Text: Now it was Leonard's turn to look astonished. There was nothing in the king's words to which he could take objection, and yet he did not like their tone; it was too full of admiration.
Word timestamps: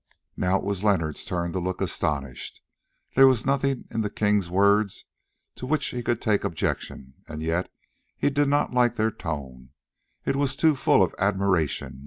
Now 0.35 0.57
it 0.57 0.63
was 0.63 0.83
Leonard's 0.83 1.23
turn 1.23 1.51
to 1.51 1.59
look 1.59 1.79
astonished. 1.79 2.63
There 3.15 3.27
was 3.27 3.45
nothing 3.45 3.85
in 3.91 4.01
the 4.01 4.09
king's 4.09 4.49
words 4.49 5.05
to 5.57 5.67
which 5.67 5.89
he 5.89 6.01
could 6.01 6.19
take 6.19 6.43
objection, 6.43 7.13
and 7.27 7.43
yet 7.43 7.69
he 8.17 8.31
did 8.31 8.47
not 8.47 8.73
like 8.73 8.95
their 8.95 9.11
tone; 9.11 9.69
it 10.25 10.35
was 10.35 10.55
too 10.55 10.73
full 10.75 11.03
of 11.03 11.13
admiration. 11.19 11.99